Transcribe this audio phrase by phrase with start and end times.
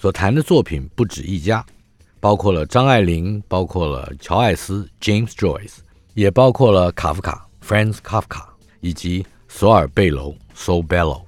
[0.00, 1.62] 所谈的作品不止一家，
[2.20, 5.80] 包括了张爱玲，包括了乔艾斯 James Joyce，
[6.14, 8.42] 也包括了卡夫卡 Franz Kafka，
[8.80, 11.20] 以及索尔贝楼 Saul Bellow。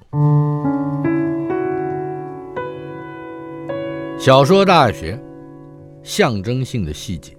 [4.17, 5.21] 小说大学，
[6.01, 7.37] 象征性的细节。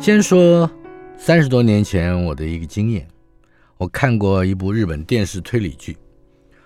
[0.00, 0.68] 先说
[1.16, 3.06] 三十多年前我的一个经验，
[3.76, 5.96] 我看过一部日本电视推理剧，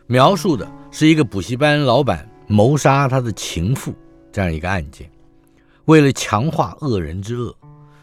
[0.07, 2.27] 描述的是一个补习班老板。
[2.49, 3.95] 谋杀他的情妇
[4.33, 5.09] 这样一个案件，
[5.85, 7.55] 为了强化恶人之恶，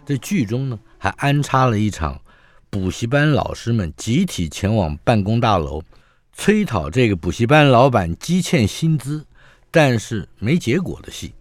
[0.06, 2.20] 在剧中呢还安插了一场
[2.70, 5.82] 补习班老师们集体前往办公大楼
[6.32, 9.26] 催讨这个补习班老板积欠薪资，
[9.72, 11.34] 但是没结果的戏。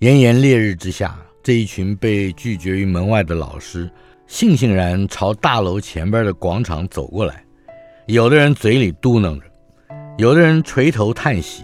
[0.00, 3.88] 炎炎烈日之下，这一群被拒绝于门外的老师，
[4.28, 7.44] 悻悻然朝大楼前边的广场走过来，
[8.06, 9.46] 有的人嘴里嘟囔着，
[10.18, 11.62] 有的人垂头叹息。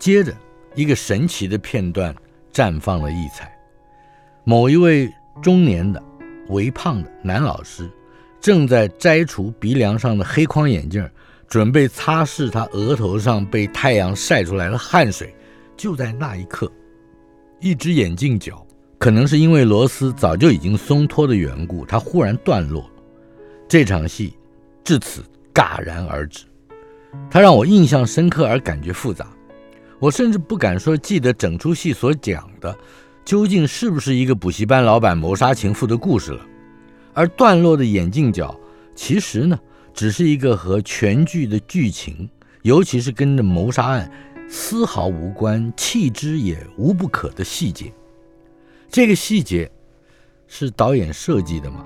[0.00, 0.34] 接着，
[0.74, 2.12] 一个神奇的片段
[2.50, 3.54] 绽放了异彩。
[4.44, 5.12] 某一位
[5.42, 6.02] 中年的、
[6.48, 7.88] 微胖的男老师，
[8.40, 11.06] 正在摘除鼻梁上的黑框眼镜，
[11.46, 15.32] 准备擦拭他额头上被太阳晒出来的汗水。
[15.76, 16.70] 就在那一刻，
[17.60, 18.66] 一只眼镜角，
[18.98, 22.90] 可能是因为螺丝早就已经松脱的缘故，它忽然断落。
[23.68, 24.34] 这场戏
[24.82, 26.46] 至此戛然而止。
[27.30, 29.26] 它让我印象深刻而感觉复杂。
[30.00, 32.76] 我甚至不敢说记得整出戏所讲的
[33.22, 36.40] 究竟是不是一个补习班老板谋杀情妇的故事了，
[37.12, 38.58] 而段落的眼镜角
[38.96, 39.58] 其实呢，
[39.92, 42.28] 只是一个和全剧的剧情，
[42.62, 44.10] 尤其是跟着谋杀案
[44.48, 47.92] 丝毫无关、弃之也无不可的细节。
[48.90, 49.70] 这个细节
[50.48, 51.84] 是导演设计的吗？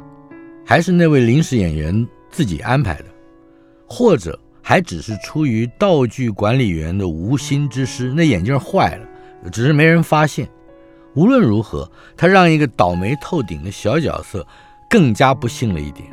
[0.65, 3.07] 还是那位临时演员自己安排的？
[3.87, 4.39] 或者？
[4.67, 9.07] 还只是出于道具管理员的无心之失，那眼镜坏了，
[9.51, 10.49] 只是没人发现。
[11.15, 14.45] 无论如何，他让一个倒霉透顶的小角色
[14.89, 16.09] 更加不幸了一点，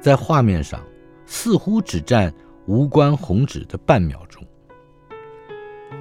[0.00, 0.80] 在画面上
[1.26, 2.32] 似乎只占
[2.66, 4.40] 无关宏旨的半秒钟。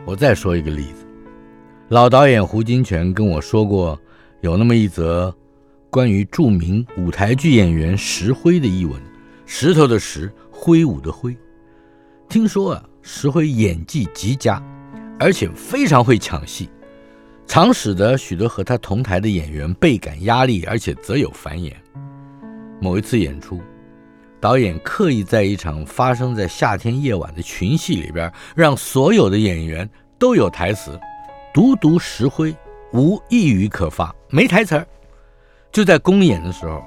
[0.06, 1.08] 我再说一个例子，
[1.90, 4.00] 老导演胡金铨跟我说过，
[4.42, 5.36] 有那么一则
[5.90, 9.02] 关于著名舞台剧演员石灰的译文，
[9.48, 11.36] 石头的石，挥舞的挥。
[12.30, 14.62] 听说啊，石辉演技极佳，
[15.20, 16.70] 而且非常会抢戏，
[17.46, 21.74] 常使得许多和他同台的演员倍感压力，而且则有繁衍。
[22.82, 23.62] 某一次演出，
[24.42, 31.00] 导演刻意在一场发生在夏天夜晚的群戏里边，让所有的演员都有台词，
[31.54, 32.56] 独独石辉
[32.94, 34.88] 无一语可发，没台词儿。
[35.72, 36.84] 就在公演的时候。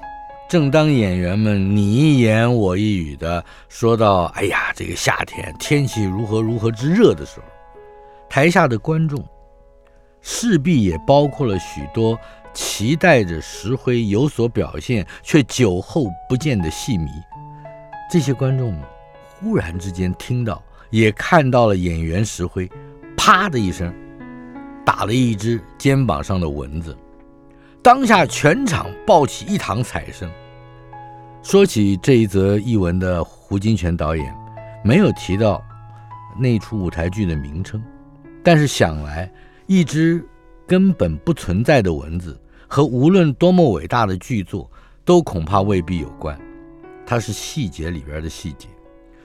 [0.47, 7.45] 正当演员们你一言我一语的说到“哎呀，这个夏天天气如何如何之热”的时候，
[8.29, 9.21] 台下的观众
[10.21, 12.17] 势必也包括了许多
[12.53, 17.09] 期待着石灰有所表现却久候不见的戏迷。
[18.09, 18.73] 这些观众
[19.27, 22.69] 忽然之间听到，也看到了演员石灰
[23.17, 23.93] “啪”的一声
[24.85, 26.97] 打了一只肩膀上的蚊子。
[27.87, 30.29] 当下全场爆起一堂彩声。
[31.41, 34.35] 说起这一则译文的胡金铨导演，
[34.83, 35.63] 没有提到
[36.37, 37.81] 那出舞台剧的名称，
[38.43, 39.31] 但是想来，
[39.67, 40.21] 一只
[40.67, 42.37] 根本不存在的蚊子
[42.67, 44.69] 和无论多么伟大的剧作，
[45.05, 46.37] 都恐怕未必有关。
[47.05, 48.67] 它是细节里边的细节，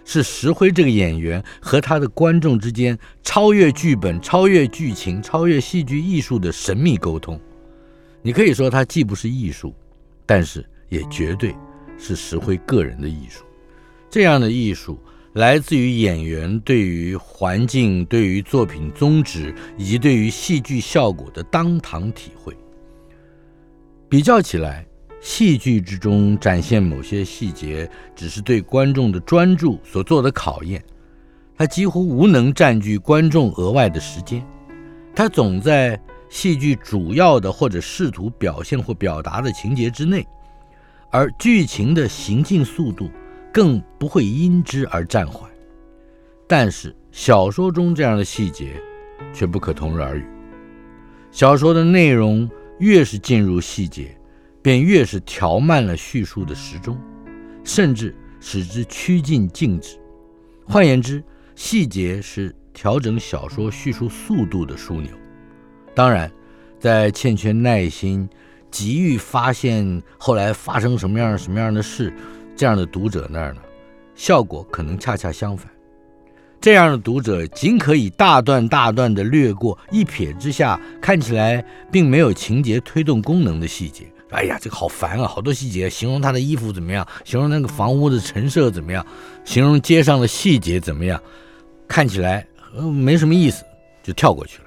[0.05, 7.41] 是石灰这个演员和他的观众之间超越剧本、超越剧情、超越戏剧艺术的神秘沟通。
[8.25, 9.75] 你可以说它既不是艺术，
[10.25, 11.55] 但是也绝对
[11.99, 13.45] 是石灰个人的艺术。
[14.09, 14.97] 这样的艺术
[15.33, 22.57] 来自于演员对于环境、对于作品宗旨以及对于戏剧效果的当堂体会。
[24.09, 24.87] 比较起来，
[25.21, 30.85] 戏剧之中展现某些细节，只是对观众的专注所做的考验，
[31.57, 34.47] 它几乎无能占据观众额外的时间，
[35.13, 36.01] 它总在。
[36.33, 40.27] 戏剧主要的或者试图表现或表达的情节之内，
[41.11, 43.11] 而剧情的行进速度
[43.53, 45.49] 更不会因之而暂缓。
[46.49, 48.83] 但是小说中这样的细节
[49.35, 50.25] 却不可同日而语。
[51.31, 52.49] 小说的内容
[52.79, 54.17] 越是进入细节，
[54.63, 56.99] 便越是调慢了叙述的时钟，
[57.63, 59.99] 甚至使之趋近静止。
[60.65, 61.23] 换言之，
[61.55, 65.11] 细节是调整小说叙述速度的枢纽。
[65.95, 66.31] 当然，
[66.79, 68.29] 在欠缺耐心、
[68.71, 72.13] 急于发现后来发生什么样什么样的事
[72.57, 73.61] 这样的读者那儿呢，
[74.15, 75.71] 效果可能恰恰相反。
[76.61, 84.05] 这样的读者仅可以大段大段地略过，一瞥之下看起来并没有情节推动功能的细节。
[84.31, 85.27] 哎呀，这个好烦啊！
[85.27, 89.05] 好多细节，形容他的衣服怎么样，形容那个房屋的陈设怎么样，
[89.45, 91.21] 形容街上的细节怎么样，
[91.87, 93.63] 看起来呃没什么意思，
[94.03, 94.65] 就跳过去了。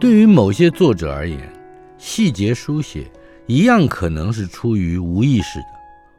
[0.00, 1.52] 对于某些作者而言，
[1.98, 3.10] 细节书写
[3.46, 5.66] 一样可能是出于无意识的，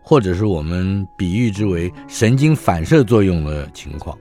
[0.02, 4.18] 或者是我们比喻之为神经反射作用的情况。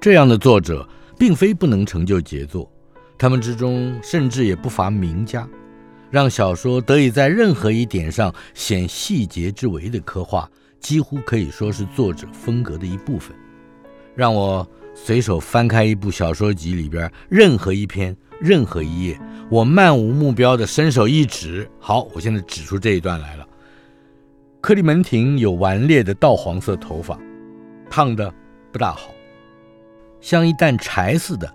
[0.00, 0.86] 这样的作者
[1.18, 2.70] 并非不能成就杰作，
[3.16, 5.48] 他们之中甚至也不乏名家。
[6.10, 10.48] 让小说得以在任何一点上显细节之为的刻画，
[10.78, 13.34] 几乎可以说是作者风格的一部分。
[14.14, 19.18] 让我随手翻开一部小说集里边任何一篇、任何一页，
[19.50, 23.48] 我漫无目标地伸手一指，好，我现在指出这一段来了。
[24.60, 27.18] 克里门廷有顽劣的稻黄色头发，
[27.88, 28.30] 烫的
[28.70, 29.08] 不大好，
[30.20, 31.50] 像一担柴似的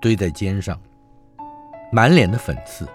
[0.00, 0.80] 堆在肩上，
[1.92, 2.88] 满脸的粉刺。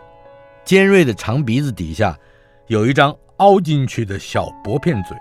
[0.66, 2.18] 尖锐的长鼻子底下，
[2.66, 5.16] 有一张凹进去的小薄片嘴，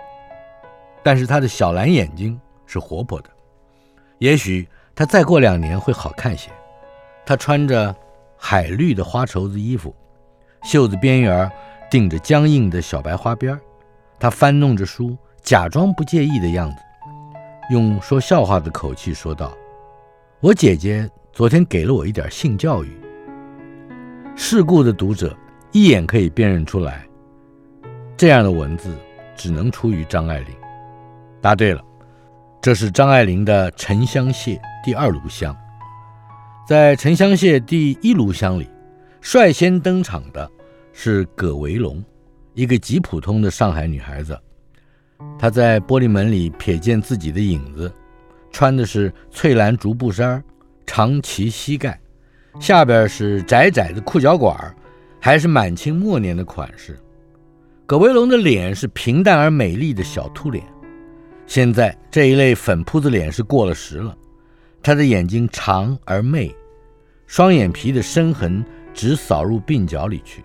[1.02, 3.28] 但是他的小蓝眼睛是活泼的。
[4.20, 6.50] 也许他再过两年会好看些。
[7.24, 7.92] 他穿着
[8.48, 9.92] 海绿的花绸子衣服，
[10.62, 11.50] 袖子边缘
[11.90, 13.58] 钉着僵硬的小白花边。
[14.20, 16.76] 他翻弄着书，假装不介意的样子，
[17.72, 19.52] 用说笑话的口气说道
[20.38, 22.96] ：“我姐姐昨天给了我一点性教育。”
[24.36, 25.36] 世故的读者
[25.72, 27.04] 一眼可以辨认出来，
[28.16, 28.96] 这样的文字
[29.34, 30.54] 只能出于张爱玲。
[31.40, 31.82] 答对了，
[32.62, 34.54] 这是张爱玲的《沉香屑》
[34.84, 35.52] 第二炉香。
[36.66, 38.68] 在《沉香屑》第一炉香里，
[39.20, 40.50] 率先登场的
[40.92, 42.04] 是葛维龙，
[42.54, 44.36] 一个极普通的上海女孩子。
[45.38, 47.92] 她在玻璃门里瞥见自己的影子，
[48.50, 50.42] 穿的是翠蓝竹布衫，
[50.84, 51.96] 长齐膝盖。
[52.58, 54.74] 下边是窄窄的裤脚管，
[55.20, 56.98] 还是满清末年的款式。
[57.86, 60.64] 葛维龙的脸是平淡而美丽的小兔脸，
[61.46, 64.16] 现在这一类粉扑子脸是过了时了。
[64.86, 66.54] 他的眼睛长而媚，
[67.26, 70.44] 双眼皮的深痕直扫入鬓角里去，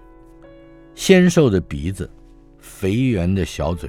[0.96, 2.10] 纤瘦的鼻子，
[2.58, 3.88] 肥圆的小嘴。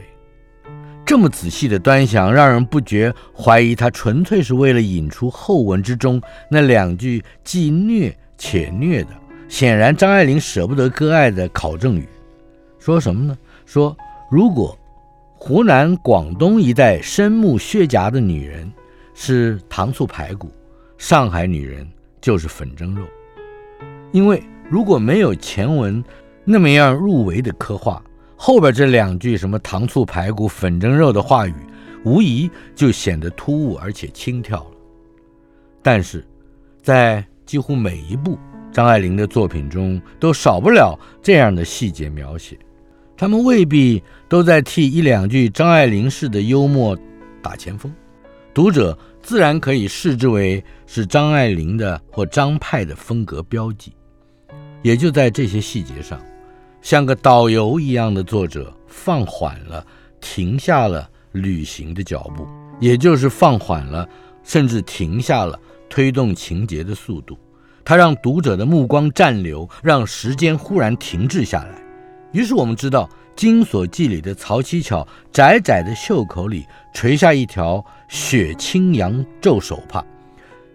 [1.07, 6.21] 这么仔细的端详，让人不觉怀疑他纯粹是为了引出后文之中
[6.51, 9.09] 那两句既虐且虐的，
[9.49, 12.07] 显然张爱玲舍不得割爱的考证语。
[12.79, 13.39] 说什么呢？
[13.65, 13.97] 说
[14.31, 14.79] 如果
[15.35, 18.71] 湖南、广东一带深目削颊的女人
[19.15, 20.53] 是糖醋排骨，
[20.99, 21.89] 上海女人
[22.21, 23.05] 就是粉蒸肉。
[24.13, 26.03] 因为如果没有前文
[26.45, 28.03] 那么样入微的刻画。
[28.45, 31.55] 后边这两句什么糖醋排骨、粉蒸肉的话语，
[32.05, 34.67] 无疑就显得突兀而且轻佻了。
[35.81, 36.27] 但是，
[36.83, 38.37] 在几乎每一部
[38.73, 42.59] 张爱玲的作品中，都少不了这样的细节描写。
[43.17, 46.99] 他们未必都在替一两句张爱玲式的幽默
[47.41, 47.95] 打前锋，
[48.55, 53.93] 读者自然可以视之为是张爱玲的或张派的风格标记。
[54.83, 56.21] 也就在这些细节上。
[56.83, 59.87] 像个导游一样的作者放缓了、
[60.21, 62.45] 停下了旅行的脚步，
[62.81, 64.09] 也就是放缓了，
[64.43, 65.57] 甚至停下了
[65.89, 67.39] 推动情节的速度。
[67.85, 71.81] 他让读者的目光暂留，让时间忽然停滞下来。
[72.33, 80.05] 于是我们知道，《金锁记》里的曹七巧窄窄的袖口里垂下一条雪青洋皱手帕，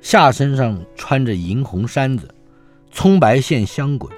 [0.02, 2.28] 下身上穿着银红衫子，
[2.92, 4.12] 葱白线香滚。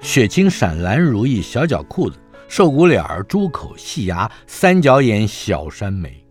[0.00, 2.16] 雪青闪蓝如意小脚裤子，
[2.48, 6.24] 瘦骨脸儿，猪口细牙，三角眼小山眉。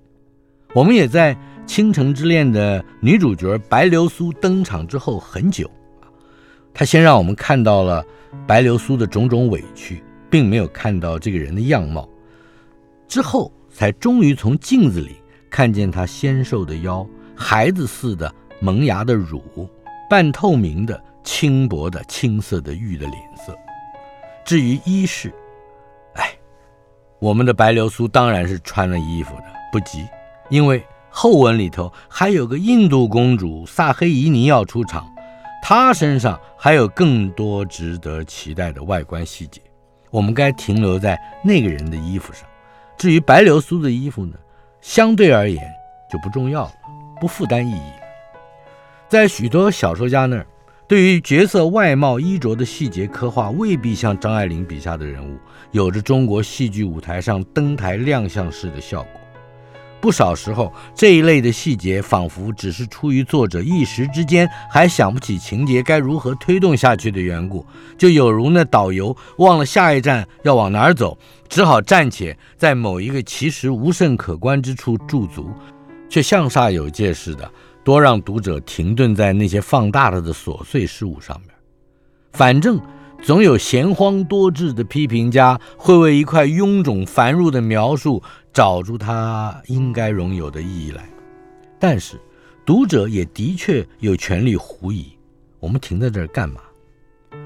[0.73, 5.69] 我们也在《倾城之恋》的女主角白流苏登场之后很久，
[6.73, 8.03] 她先让我们看到了
[8.45, 12.07] 白流苏的种种委屈，并没有看到这个人的样貌，
[13.07, 15.17] 之后才终于从镜子里
[15.49, 19.69] 看见他纤瘦的腰，孩子似的萌芽的乳，
[20.09, 21.03] 半透明的。
[21.23, 23.53] 轻薄的青色的玉的脸色。
[24.45, 25.29] 至于衣饰，
[26.13, 26.33] 哎，
[27.19, 30.07] 我们的白流苏当然是穿了衣服的，不急，
[30.49, 35.05] 因为后文里头还有个印度公主萨黑伊尼要出场，
[35.61, 39.59] 她身上还有更多值得期待的外观细节，
[40.09, 42.43] 我们该停留在那个人的衣服上。
[42.97, 44.33] 至于白流苏的衣服呢，
[44.81, 45.63] 相对而言
[46.11, 46.71] 就不重要了，
[47.21, 47.91] 不负担意义。
[49.07, 50.45] 在许多小说家那儿，
[50.87, 55.37] 对于角色外貌衣着的细节刻画，未必像张爱玲笔下的人物
[55.71, 59.16] 有着中国戏剧舞台上登台亮相式的效果。
[59.99, 67.65] 不少时候，这一类的细节仿佛只是出于作者一时之间还想不起情节该如何推动下去的缘故，
[67.97, 71.17] 就有如那导游忘了下一站要往哪儿走，
[71.49, 75.49] 只好暂且在某一个其实无甚可观之处驻足，
[76.09, 77.51] 却像煞有介似的
[77.83, 81.49] 多让读者停顿在那些放大了的琐碎事物上面。
[82.33, 82.79] 反正
[83.21, 88.21] 总有闲荒多志的批评家会为一块臃肿繁缛的描述。
[88.53, 91.07] 找出它应该拥有的意义来，
[91.77, 92.19] 但是
[92.65, 95.09] 读者也的确有权利狐疑：
[95.59, 96.61] 我们停在这儿干嘛？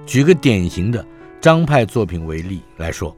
[0.06, 1.06] 举个典型的
[1.42, 3.14] 张派作品为例来说，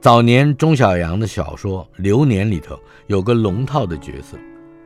[0.00, 2.78] 早年钟晓阳的小说《流年》里头
[3.08, 4.38] 有个龙套的角色，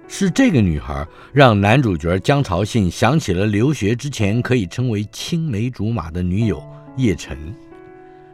[0.09, 6.63] 是这个女孩让男主角江潮信想起了留学之前可以称为青梅竹马的女友
[6.97, 7.55] 叶晨。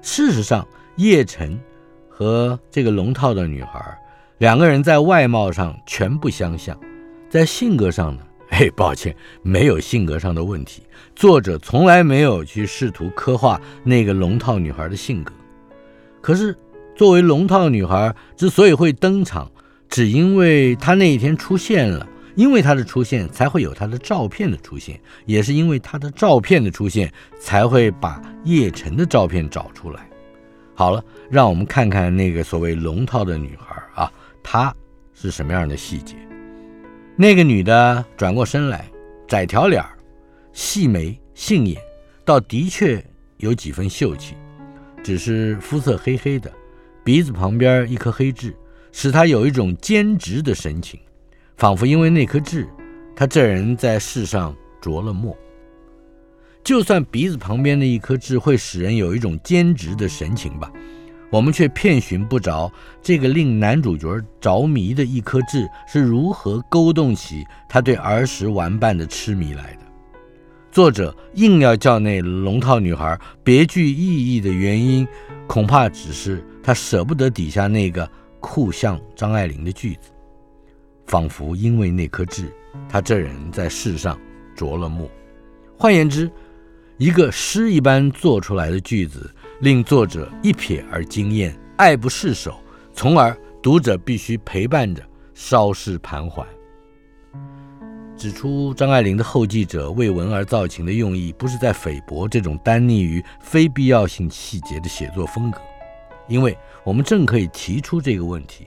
[0.02, 1.58] 事实上，叶晨。
[2.18, 3.98] 和这个龙套的女孩，
[4.38, 6.74] 两个人在外貌上全不相像，
[7.28, 10.82] 在性格上呢， 哎，抱歉，没有性格上的问题。
[11.14, 15.30] 作者从来没有去试图刻画那个龙套女孩的性格。
[16.22, 16.56] 可是，
[16.96, 19.52] 作为龙套女孩之所以会登场，
[19.90, 30.08] 只因为她那一天出现了，因为她的出现才会有她的照片的出现，也是因为她的照片的出现，才会把叶晨的照片找出来。
[30.74, 34.12] 好了，让我们看看那个所谓龙套的女孩啊，
[34.42, 34.72] 她
[35.14, 36.14] 是什么样的细节？
[37.16, 38.84] 那个女的转过身来，
[39.26, 39.82] 窄条脸，
[40.52, 41.80] 细眉，杏眼，
[42.26, 43.02] 倒的确
[43.38, 44.34] 有几分秀气，
[45.02, 46.52] 只是肤色黑黑的，
[47.02, 48.54] 鼻子旁边一颗黑痣，
[48.92, 51.00] 使她有一种坚直的神情，
[51.56, 52.68] 仿佛因为那颗痣，
[53.14, 55.36] 他这人在世上着了墨。
[56.62, 60.70] 就算鼻子旁边的一颗痣会使人有一种坚直的神情吧，
[61.30, 62.70] 我们却遍寻不着
[63.00, 69.80] 这个令男主角着迷的一颗痣是如何勾动起他对儿时玩伴的痴迷来的。
[70.70, 75.08] 作者硬要叫那龙套女孩别具意义的原因，
[75.46, 78.06] 恐怕只是他舍不得底下那个
[78.40, 80.10] 酷像张爱玲的句子，
[81.06, 82.52] 仿佛因为那颗痣，
[82.88, 84.18] 他这人在世上
[84.54, 85.08] 着了墨。
[85.76, 86.30] 换言之，
[86.98, 92.58] 一个诗一般做出来的句子，令作者一瞥而惊艳，爱不释手，
[92.92, 95.02] 从而读者必须陪伴着
[95.34, 96.46] 稍事盘桓。
[98.16, 105.60] 指出张爱玲的后继者为文而造情的用意，不是在菲薄这种单溺于非必要性细节的写作风格，
[106.26, 108.66] 因为我们正可以提出这个问题：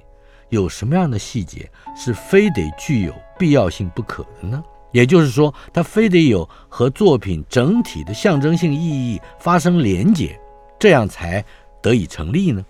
[0.50, 4.64] 有什么样的细节是非得具有必要性不可的呢？
[4.92, 10.40] 也就是说，它非得有和作品整体的象征性意义发生连结，
[10.80, 11.44] 这样才
[11.82, 12.66] 得以成立呢。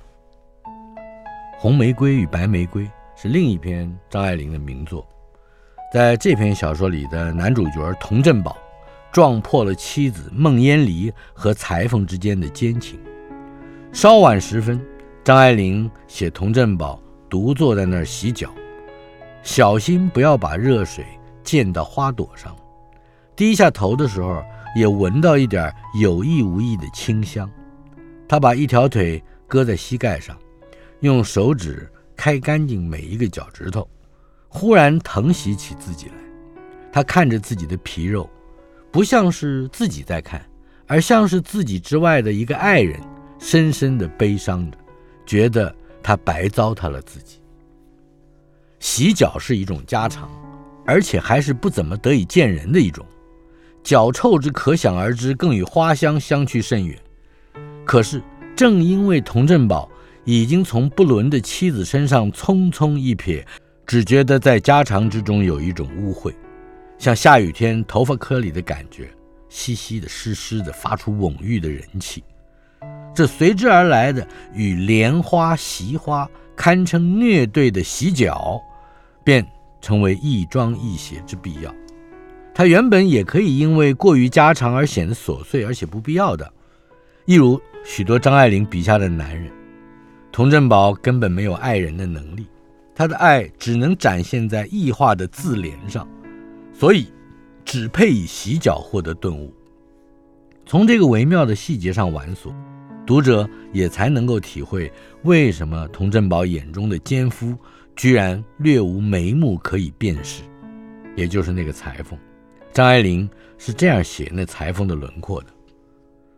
[1.58, 2.84] 《红玫瑰与白玫瑰》
[3.16, 5.08] 是另一篇张爱玲的名作，
[5.94, 8.58] 在这篇小说里的男主角童振保，
[9.12, 13.00] 撞破了妻子孟阉离和裁缝之间的奸情。
[13.94, 14.86] 稍晚时分，
[15.24, 18.50] 张爱玲写童振保独坐在那儿洗脚，
[19.44, 21.06] 小心不要把热水。
[21.42, 22.56] 溅到花朵上，
[23.36, 24.44] 低下头的时候
[24.76, 27.50] 也闻到一点有意无意的清香。
[28.28, 30.38] 他把一条腿搁在膝盖上，
[31.00, 33.90] 用手指开干净每一个脚趾头，
[34.48, 36.14] 忽然疼惜起自己来。
[36.92, 38.30] 他看着自己的皮肉，
[38.92, 40.46] 不像是自己在看，
[40.86, 43.00] 而像是自己之外的一个爱人，
[43.40, 44.78] 深深的悲伤着，
[45.26, 47.38] 觉得他白糟蹋了自己。
[48.80, 50.30] 洗脚是一种家常。
[50.86, 53.06] 而且还是不怎么得以见人的一种，
[53.84, 56.98] 脚臭之可想而知，更与花香相去甚远。
[57.86, 58.24] 可是
[58.56, 59.88] 正因为童振宝
[60.26, 63.46] 已经从不伦的妻子身上匆匆一瞥，
[63.86, 66.34] 只觉得在家常之中有一种污秽，
[66.98, 69.12] 像下雨天头发颗里的感觉，
[69.48, 72.24] 稀稀的、湿湿的，发出魍郁的人气。
[73.14, 78.62] 这随之而来的与莲花、席花堪称虐对的洗脚，
[79.24, 79.46] 便。
[79.82, 81.74] 成为亦庄亦谐之必要，
[82.54, 86.52] 它原本也可以因为过于家常而显得琐碎而且不必要的。
[87.24, 89.50] 一如许多张爱玲笔下的男人，
[90.34, 92.46] 童振宝根本没有爱人的能力，
[92.94, 96.06] 他的爱只能展现在异化的自怜上，
[96.74, 97.08] 所以
[97.64, 99.54] 只配以洗脚获得顿悟。
[100.66, 102.54] 从这个微妙的细节上玩索，
[103.10, 104.92] 读者也才能够体会
[105.24, 107.58] 为什么童振宝眼中的奸夫
[107.96, 110.44] 居然略无眉目可以辨识，
[111.16, 112.16] 也就是那个裁缝。
[112.72, 115.48] 张爱玲是这样写那裁缝的轮廓的：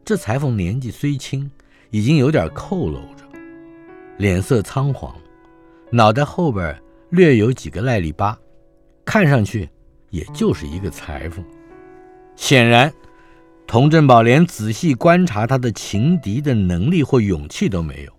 [0.06, 1.52] 这裁缝年纪虽轻，
[1.90, 3.26] 已经有点佝偻着，
[4.18, 5.14] 脸色苍黄，
[5.90, 8.40] 脑袋后边略有几个癞痢疤，
[9.04, 9.68] 看上去
[10.10, 11.44] 也就是一个裁缝。
[12.38, 12.90] 显然。
[13.72, 18.12] 佟振宝连仔细观察他的情敌的能力或勇气都没有。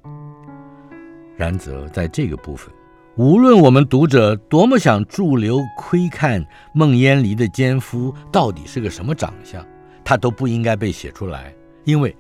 [1.36, 2.72] 然则在这个部分，
[3.16, 6.42] 无论我们读者多么想驻留窥看
[6.72, 9.62] 孟烟离的奸夫到底是个什么长相，
[10.02, 11.54] 他都不应该被写出来，
[11.84, 12.16] 因为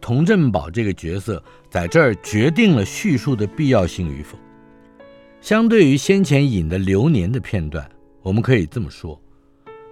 [0.00, 1.40] 佟振宝这个角色
[1.70, 4.36] 在这儿决定了叙述的必要性与否。
[5.40, 7.88] 相对于先前引的流年的片段，
[8.20, 9.16] 我们可以这么说：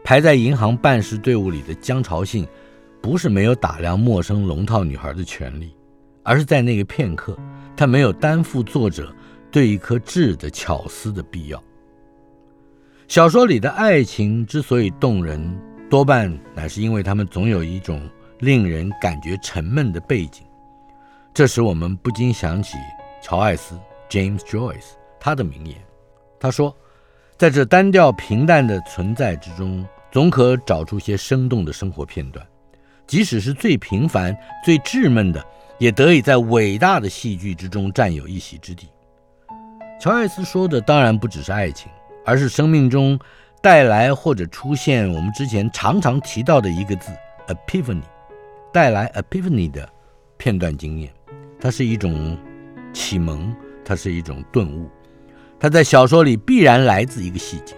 [0.03, 2.45] 排在银行办事队伍里的江潮信。
[3.03, 5.75] 不是没有打量陌生龙套女孩的权利，
[6.23, 7.37] 而是在那个片刻，
[7.77, 9.13] 他没有担负作者
[9.51, 11.61] 对一颗痣的巧思的必要。
[13.09, 20.45] 小说里的爱情之所以动人，多半乃是因为他们总有一种令人感觉沉闷的背景。
[21.35, 22.79] 这使我们不禁想起
[23.21, 23.77] 乔艾斯
[24.09, 25.77] （James Joyce） 他的名言，
[26.39, 26.75] 他说
[27.37, 32.47] ：“在这单调平淡的存在之中，总可找出些生动的生活片段。”
[33.13, 38.89] 即使是最平凡、最稚嫩的，也得以在伟大的戏剧之中占有一席之地。
[40.01, 41.93] 乔艾斯说的当然不只是爱情，
[42.25, 43.21] 而是生命中
[43.61, 47.13] 带来或者出现我们之前常常提到的一个字
[47.49, 48.01] “epiphany”，
[48.73, 49.87] 带来 epiphany 的
[50.39, 51.13] 片段经验。
[51.61, 52.35] 它是一种
[52.95, 53.55] 启蒙，
[53.85, 54.89] 它是一种顿悟，
[55.61, 57.75] 它在小说里必然来自一个细节。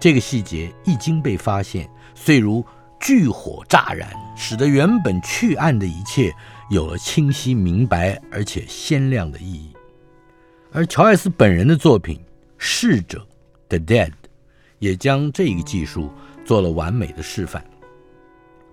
[0.00, 2.66] 这个细节一经被发现，遂如。
[3.00, 6.30] 炬火乍燃，使得原本去暗的一切
[6.70, 9.70] 有了清晰明白而且鲜亮的意义。
[10.70, 12.16] 而乔艾斯本人的作品
[12.58, 13.18] 《逝者》
[13.68, 14.12] （The Dead）
[14.78, 16.10] 也将这个技术
[16.44, 17.64] 做了完美的示范。《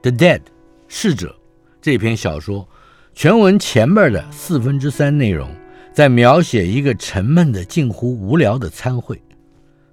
[0.02, 0.40] The Dead》
[0.90, 1.36] （逝者）
[1.82, 2.68] 这篇小说，
[3.16, 5.50] 全文前面的四分之三内容
[5.94, 9.20] 在描写一个沉闷的、近乎无聊的餐会。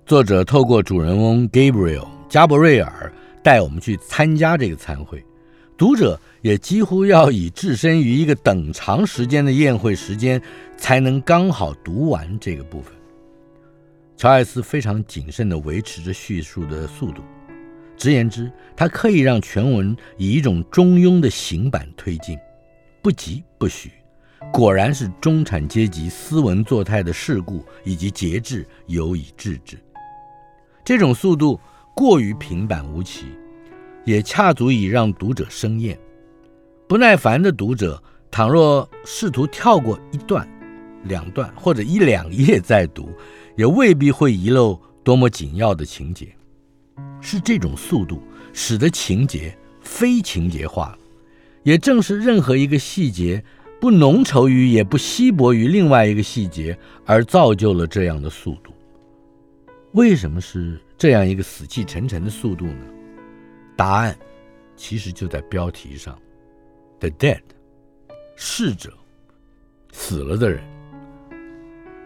[0.05, 3.13] 作者透过主人翁 Gabriel 加伯瑞尔。
[3.45, 5.23] 带我们去参加这个餐会，
[5.77, 10.41] 读者也几乎要以置身于一个等长时间的宴会时间，
[10.79, 12.91] 才能刚好读完这个部分。
[14.17, 17.21] 乔艾斯非常谨慎地维持着叙述的速度，
[17.99, 22.39] 直言之，他刻意让全文以一种中庸的行板推进，
[23.03, 23.91] 不急不徐，
[24.51, 29.77] 果然是中产阶级斯文作态的世故以及节制尤以致之。
[30.83, 31.61] 这种速度。
[31.95, 33.27] 过于平板无奇，
[34.05, 35.99] 也恰足以让读者生厌。
[36.89, 40.47] 不耐烦的读者，倘若试图跳过一段、
[41.05, 43.09] 两段或者一两页再读，
[43.57, 46.29] 也未必会遗漏多么紧要的情节。
[47.21, 48.21] 是这种速度，
[48.53, 50.99] 使得情节非情节化。
[51.63, 53.43] 也正是任何一个细节
[53.81, 56.77] 不浓稠于，也不稀薄于另外一个细节，
[57.07, 58.73] 而造就了这样的速度。
[59.93, 60.79] 为什么是？
[61.05, 62.87] 这样一个死气沉沉的速度呢？
[63.77, 64.17] 答案
[64.75, 66.19] 其实就在标题上
[66.99, 67.43] ：“The Dead”，
[68.37, 68.91] 逝者，
[69.93, 70.65] 死了的人。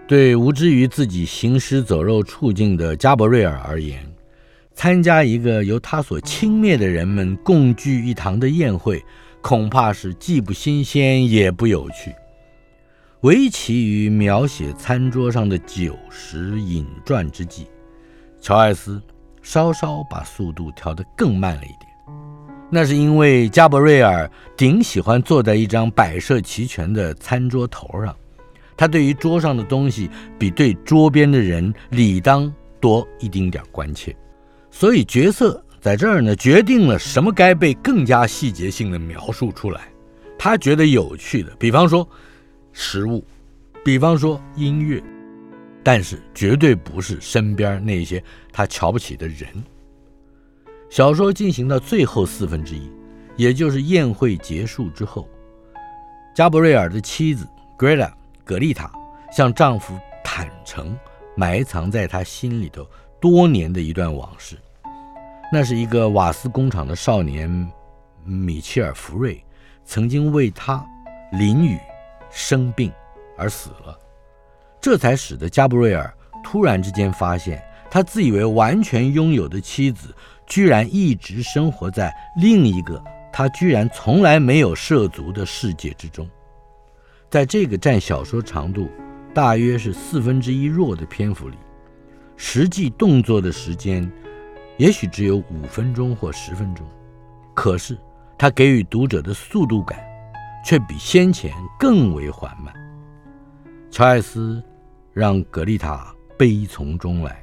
[0.09, 4.05] 对无知于自己行尸走肉处境的加伯瑞尔而言，
[4.75, 9.01] 参加一个由他所轻蔑的人们共聚一堂的宴会，
[9.41, 12.13] 恐怕是既不新鲜也不有趣。
[13.21, 17.69] 唯其于描写餐桌上的酒食饮馔之际。
[18.49, 18.99] 乔艾斯
[19.43, 21.81] 稍稍把速度调得更慢了一点，
[22.71, 28.17] 那是因为加伯瑞尔顶喜欢坐在一张摆设齐全的餐桌头上，
[28.75, 30.09] 他对于桌上的东西
[30.39, 34.17] 比对桌边的人理当多一丁点关切，
[34.71, 39.83] 所以角色在这儿呢，决定了什么该被更加细节性的描述出来。
[40.39, 42.09] 他觉得有趣的，比方说
[42.73, 43.23] 食物，
[43.85, 45.03] 比方说音乐。
[45.83, 49.49] 但是绝对不是身边那些他瞧不起的人。
[50.91, 52.91] 小说进行到最后四分之一，
[53.37, 55.29] 也就是宴会结束之后，
[56.35, 58.91] 加伯瑞尔的妻子格丽塔葛丽塔
[59.31, 60.97] 向丈夫坦诚
[61.37, 62.87] 埋藏在他心里头
[63.21, 64.57] 多年的一段往事。
[65.53, 67.49] 那是一个瓦斯工厂的少年
[68.25, 69.43] 米切尔福瑞，
[69.85, 70.85] 曾经为他
[71.33, 71.79] 淋雨
[72.31, 72.93] 生病
[73.37, 73.99] 而死了。
[74.81, 76.13] 这才使得加布瑞尔
[76.43, 80.15] 突然之间发现，他自以为完全拥有的妻子，
[80.47, 86.29] 居然一直生活在另一个他居然从来没有涉足的世界之中。
[87.29, 88.89] 在这个占小说长度
[89.35, 91.57] 大约是四分之一弱的篇幅里，
[92.37, 94.11] 实际动作的时间
[94.77, 96.87] 也许只有五分钟或十分钟，
[97.53, 97.99] 可是
[98.39, 99.99] 他给予读者的速度感
[100.65, 102.73] 却比先前更为缓慢。
[103.91, 104.63] 乔艾斯
[105.13, 107.43] 让葛丽塔悲从中来，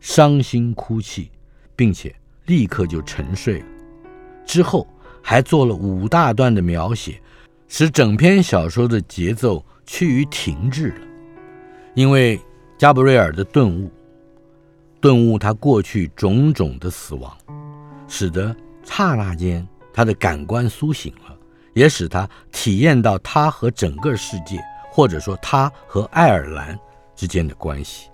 [0.00, 1.30] 伤心哭泣，
[1.76, 2.14] 并且
[2.46, 3.66] 立刻就沉睡了。
[4.46, 4.86] 之后
[5.22, 7.20] 还做了五大段的描写，
[7.68, 11.06] 使整篇小说的节奏趋于停滞了。
[11.94, 12.40] 因为
[12.78, 13.90] 加布瑞尔的顿悟，
[15.00, 17.36] 顿悟他过去种种的死亡，
[18.08, 21.36] 使得刹那间他的感官苏醒了，
[21.74, 24.58] 也使他体验到他和整个世界，
[24.98, 26.76] 或者说他和爱尔兰
[27.14, 28.10] 之间的关系。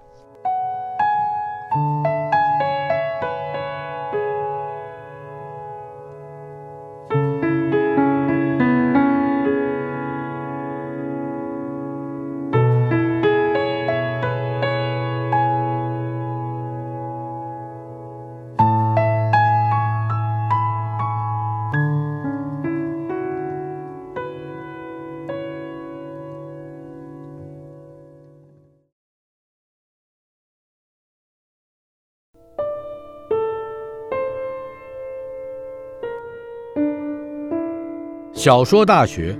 [38.44, 39.34] 小说大学，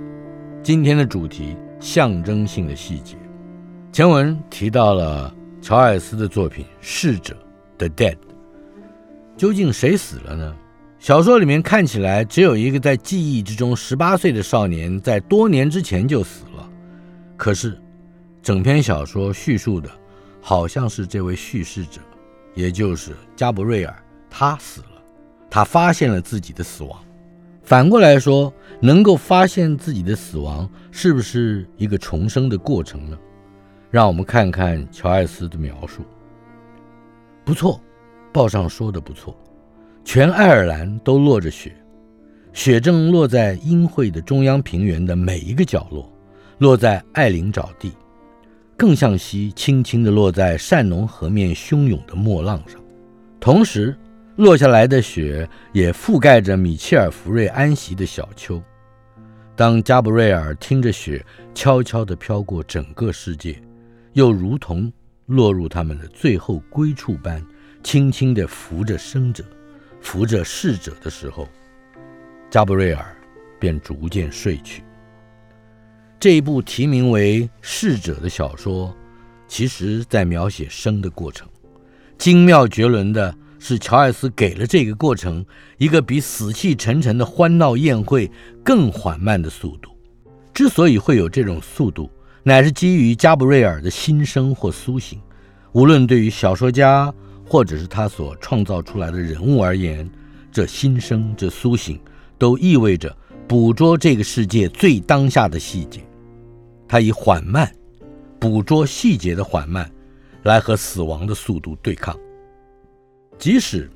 [0.63, 3.15] 今天的主题：象征性的细节。
[3.91, 7.37] 前文提到了乔艾斯的作品《逝者》
[7.77, 8.17] The Dead，
[9.37, 10.55] 究竟谁死了呢？
[10.97, 16.67] 小说里面看起来只有一个在记忆之中十八岁的少年，在多年之前就死了。
[17.37, 17.79] 可是，
[18.41, 19.87] 整篇小说叙述的，
[20.41, 22.01] 好像是这位叙事者，
[22.55, 23.95] 也就是加布瑞尔，
[24.31, 25.03] 他死了，
[25.47, 26.99] 他发现了自己的死亡。
[27.65, 33.17] 反过来说，能够发现自己的死亡，是不是一个重生的过程呢？
[33.89, 36.03] 让我们看看乔艾斯的描述。
[37.43, 37.81] 不错，
[38.31, 39.35] 报上说的不错，
[40.03, 41.75] 全爱尔兰都落着雪，
[42.53, 46.07] 雪正落在阴晦的中央平原的每一个角落，
[46.59, 47.91] 落在艾琳沼地，
[48.77, 52.79] 更向西轻轻地落在善农河面汹涌的末浪上，
[53.39, 53.97] 同时。
[54.37, 58.61] 落下来的雪也覆盖着米切尔福瑞安息的小丘。
[59.55, 63.57] 当加布瑞尔听着雪悄悄地飘过整个世界，
[64.11, 64.91] 又如同
[65.27, 67.41] 落入他们的最后归处般，
[67.81, 69.41] 轻轻地扶着生者，
[70.01, 71.47] 扶着逝者的时候，
[72.49, 73.15] 加布瑞尔
[73.57, 74.83] 便逐渐睡去。
[76.19, 78.93] 这一部题名为《逝者》的小说，
[79.47, 81.47] 其实在描写生的过程，
[82.17, 83.33] 精妙绝伦的。
[83.59, 85.45] 是乔艾斯给了这个过程
[85.77, 88.29] 一个比死气沉沉的欢闹宴会
[88.63, 89.91] 更缓慢的速度。
[90.53, 92.09] 之所以会有这种速度，
[92.43, 95.19] 乃是基于加布瑞尔的新生或苏醒。
[95.73, 97.13] 无论对于小说家，
[97.45, 100.09] 或者是他所创造出来的人物而言，
[100.51, 101.99] 这新生、这苏醒，
[102.37, 103.13] 都意味着
[103.47, 105.99] 捕捉这个世界最当下的细节。
[106.87, 107.69] 他以缓慢，
[108.39, 109.91] 捕捉细节的缓慢，
[110.43, 112.17] 来和死亡的速度对抗。
[113.37, 113.89] 即使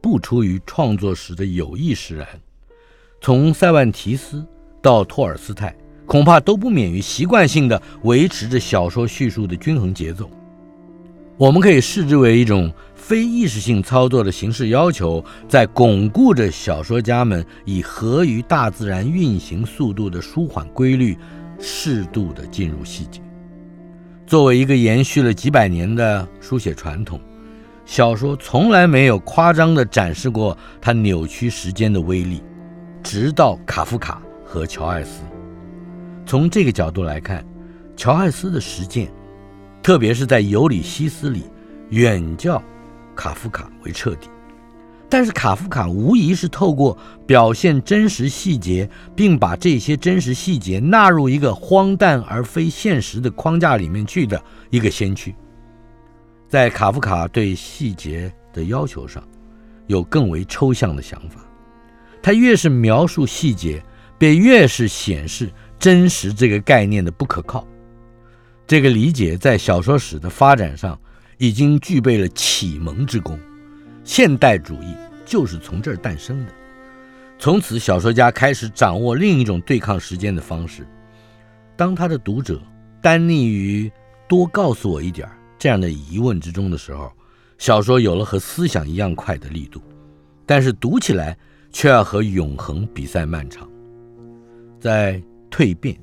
[0.00, 2.26] 不出于创作时的有意使然，
[3.20, 4.44] 从塞万提斯
[4.80, 5.74] 到托尔斯泰，
[6.06, 10.30] 恐怕都不免于习惯性地维持着小说叙述的均衡节奏。
[11.36, 21.14] 我们可以视之为一种非意识性操作的形式要求，在巩固着小说家们以合于大自然运行速度的舒缓规律，
[21.58, 23.20] 适度地进入细节。
[24.26, 27.20] 作为一个延续了几百年的书写传统。
[27.86, 32.42] 小说从来没有夸张地展示过它扭曲时间的威力，
[33.00, 35.22] 直到卡夫卡和乔艾斯。
[36.26, 37.46] 从这个角度来看，
[37.96, 39.08] 乔艾斯的实践，
[39.84, 41.44] 特别是在《尤里西斯》里，
[41.90, 42.60] 远较
[43.14, 44.28] 卡夫卡为彻底。
[45.08, 55.32] 但是卡夫卡无疑是透过表现真实细节，并把这些真实细节纳入一个荒诞而非现实的框架里面去的一个先驱。
[56.48, 59.26] 在卡夫卡对细节的要求上，
[59.86, 61.40] 有更为抽象的想法。
[62.22, 63.82] 他越是描述细节，
[64.16, 67.66] 便越是显示真实这个概念的不可靠。
[68.66, 70.98] 这个理解在小说史的发展上
[71.38, 73.38] 已经具备了启蒙之功。
[74.02, 76.52] 现代主义就是从这儿诞生的。
[77.38, 80.86] 从此，小说家开始掌握另一种对抗时间的方式。
[81.76, 82.60] 当他的读者
[83.02, 83.90] 单溺于
[84.28, 85.36] 多告诉我一点儿。
[85.58, 87.10] 这样的疑问之中的时候，
[87.58, 89.80] 小说有了和思想一样快的力度，
[90.44, 91.36] 但是读起来
[91.72, 93.68] 却要和永恒比赛漫长。
[94.78, 95.14] 在
[95.50, 95.94] 《蜕变》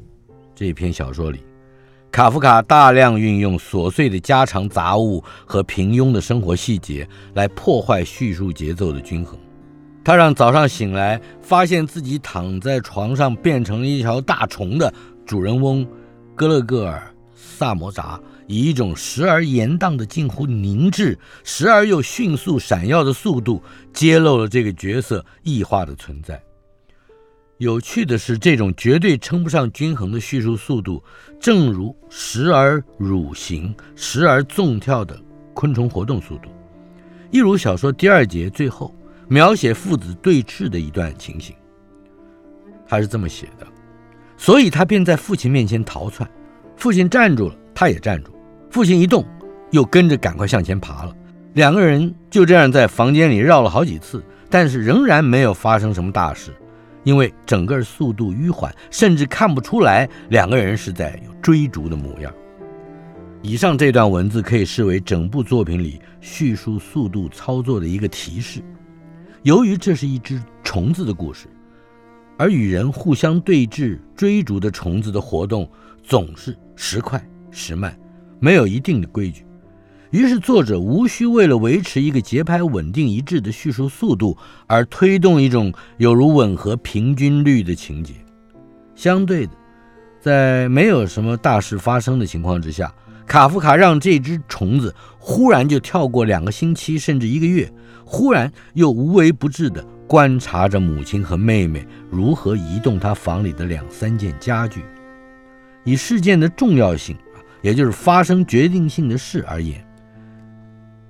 [0.55, 1.39] 这篇小说里，
[2.11, 9.39] 卡夫卡大量运用琐碎的家常杂物和平庸的生活细节来破坏叙述节奏的均衡。
[10.03, 14.93] 他让早上醒来发现自己躺在床上变成了一条大虫的
[15.25, 15.87] 主人翁
[16.35, 16.99] 格勒戈尔·
[17.33, 23.61] 萨摩札，以一种时而延宕的近乎凝滞，时而又迅速闪耀的速度，
[23.93, 26.41] 揭露了这个角色异化的存在。
[27.59, 31.01] 有趣的是，这种绝对称不上均衡的叙述速度，
[31.39, 35.17] 正如时而蠕行、时而纵跳的
[35.53, 36.49] 昆虫活动速度。
[37.31, 38.93] 一如小说第二节最后
[39.29, 41.55] 描写父子对峙的一段情形，
[42.85, 43.65] 他是这么写的：
[44.35, 46.29] 所以他便在父亲面前逃窜，
[46.75, 48.32] 父亲站住了，他也站住；
[48.73, 49.23] 父亲一动，
[49.69, 51.15] 又跟着赶快向前爬了。
[51.53, 56.51] 两个人就这样在房间里绕了好几次，但是仍然没有发生什么大事。
[57.03, 62.33] 因为整个速度迂缓，甚至看不出来两个人是在追逐的模样。
[63.43, 68.59] 以上这段文字可以视为整部作品里叙述速度操作的一个提示。
[69.43, 71.45] 由于这是一只虫子的故事，
[72.39, 75.69] 而与人互相对峙、追逐的虫子的活动
[76.01, 77.95] 总是时快时慢，
[78.43, 79.45] 没有一定的规矩。
[80.11, 88.13] 于是，作者无需为了维持一个节拍稳定一致的叙述速度而推动一种有如吻合平均律的情节。
[88.95, 89.53] 相对的，
[90.19, 92.93] 在没有什么大事发生的情况之下，
[93.25, 97.71] 卡夫卡让这只虫子忽然就跳过两个星期甚至一个月，
[98.03, 104.83] 忽然又无微不至地观察着母亲和妹妹如何移动他房里的两三件家具。
[105.85, 107.17] 以事件的重要性，
[107.63, 109.83] 也就是发生决定性的事而言。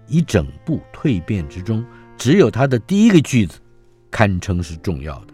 [0.07, 1.83] 一整部蜕变之中，
[2.17, 3.59] 只有他的第一个句子，
[4.09, 5.33] 堪称是重要的。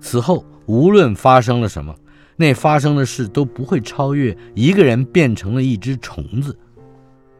[0.00, 1.94] 此后无论发生了什么，
[2.36, 6.56] 那发生的事都不会超越一个人变成了一只虫子。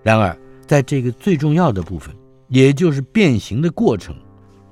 [0.02, 2.14] 然而，在这个最重要的部分，
[2.48, 4.14] 也就是变形的过程，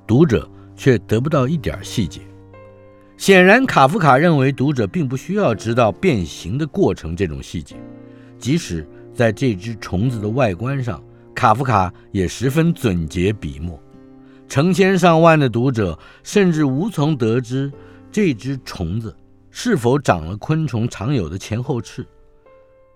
[0.05, 2.21] 读者却得不到一点细节。
[3.23, 7.77] 显然，卡夫卡认为读者并不需要知道变形的过程这种细节，
[8.37, 11.01] 即使在这只虫子的外观上。
[11.33, 13.81] 卡夫卡也十分总结笔墨，
[14.49, 17.71] 成千上万的读者甚至无从得知
[18.11, 19.15] 这只虫子
[19.49, 22.05] 是否长了昆虫常有的前后翅。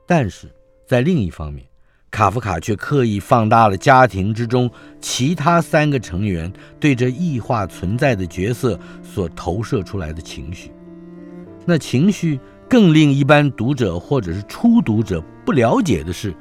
[0.06, 0.54] 但是
[0.86, 1.66] 在另一方面，
[2.10, 10.72] 卡夫卡却刻意放大了家庭之中其他三个成员对这异化存在的角色所投射出来的情绪。
[11.66, 12.40] 那情绪
[12.70, 16.34] 更令一般读者或者是初读者不了解的是。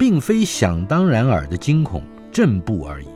[0.00, 2.02] 并非想当然耳的惊恐、
[2.32, 3.06] 震怖而已，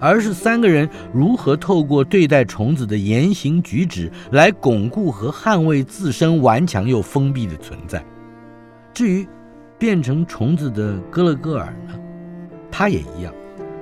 [0.00, 8.04] 而是三个人如何透过对待虫子的言行举止来巩固和捍卫自身顽强又封闭的存在。
[8.92, 9.24] 至于
[9.78, 11.94] 变成虫子的哥勒戈尔呢，
[12.70, 13.32] 他也一样。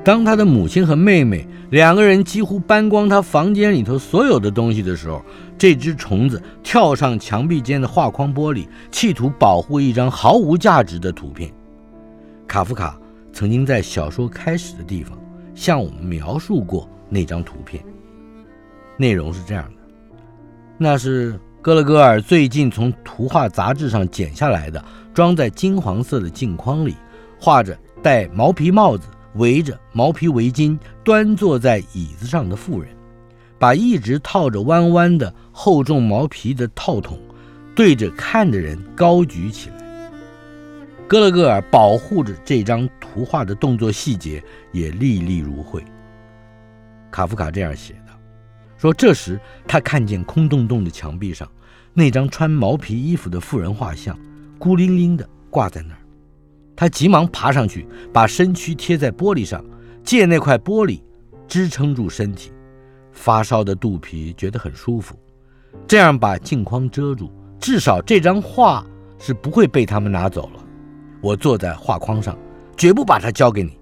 [0.02, 5.24] 当他的母亲和妹妹两个人几乎搬光他房间里头所有的东西的时候，
[5.56, 11.50] 这只虫子跳上墙壁间的画框玻璃，企图保护一张毫无价值的图片。
[12.46, 12.98] 卡夫卡
[13.32, 15.18] 曾经在小说开始的地方
[15.54, 17.82] 向我们描述过那张图片，
[18.98, 19.80] 内容是这样的：
[20.76, 26.96] 那是哥勒戈尔最近从图画杂志上剪下来的，装在金黄色的镜框里，
[27.40, 32.90] 画着戴毛皮帽子、围着毛皮围巾、端坐在椅子上的妇人，
[33.58, 37.18] 把一直套着弯弯的厚重毛皮的套筒
[37.74, 39.76] 对着看的人高举起来。
[41.06, 45.84] 格勒戈尔保护着这张图画的动作细节也历历如绘。
[47.10, 48.12] 卡夫卡这样写的：
[48.76, 51.48] 说这时他看见空洞洞的墙壁上
[51.92, 54.18] 那张穿毛皮衣服的妇人画像，
[54.64, 56.00] 孤零零地挂在那儿。
[56.74, 59.62] 他急忙爬上去，把身躯贴在玻璃上，
[60.02, 61.02] 借那块玻璃
[61.46, 62.50] 支撑住身体。
[63.12, 65.14] 发烧的肚皮觉得很舒服，
[65.86, 68.82] 这样把镜框遮住，至少这张画
[69.18, 70.64] 是不会被他们拿走了。
[71.20, 72.34] 我坐在画框上，
[72.74, 73.78] 绝不把它交给你。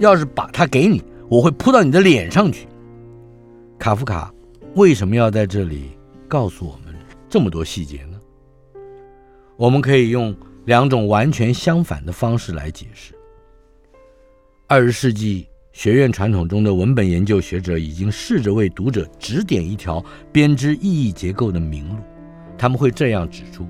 [0.00, 2.66] 要是把它给你，我会扑到你的脸上去。
[3.78, 4.34] 卡夫卡
[4.74, 6.92] 为什么要在这里告诉我们
[7.28, 8.17] 这么多细节呢？
[9.58, 10.32] 我们可以用
[10.66, 13.12] 两种完全相反的方式来解释。
[14.68, 21.96] 二十世纪学院传统中的文本研究学者已经试着为读者指点一条编织意义结构的明路，
[22.56, 23.66] 他们会这样指出。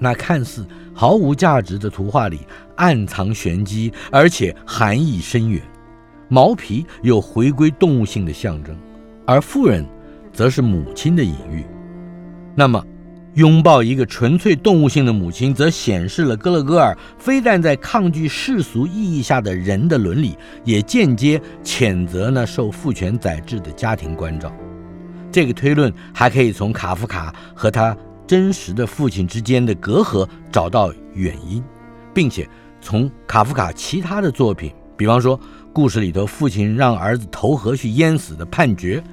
[0.00, 2.40] 那看似毫无价值的图画里
[2.74, 5.62] 暗藏玄机，而且含义深远。
[6.26, 8.76] 毛皮有回归动物性的象征，
[9.24, 9.86] 而妇人
[10.32, 11.64] 则是母亲的隐喻。
[12.56, 12.84] 那么，
[13.34, 24.52] 拥抱一个纯粹动物性的母亲，则显示了哥勒戈尔非但在抗拒世俗意义下的人的伦理，也间接谴责那受父权宰制的家庭关照。
[25.30, 31.62] 这个推论还可以从卡夫卡和他真实的父亲之间的隔阂找到原因，
[32.12, 32.48] 并且
[32.80, 35.38] 从卡夫卡其他的作品，比方说
[35.72, 39.04] 故事里头父亲让儿子投河去淹死的判决，